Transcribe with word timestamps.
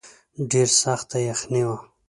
ډېره 0.51 0.73
سخته 0.83 1.17
یخني 1.29 1.61
وه. 1.67 1.77